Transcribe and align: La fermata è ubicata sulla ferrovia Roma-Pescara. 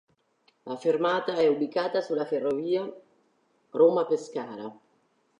La 0.63 0.75
fermata 0.77 1.35
è 1.35 1.45
ubicata 1.45 2.01
sulla 2.01 2.25
ferrovia 2.25 2.91
Roma-Pescara. 3.69 4.75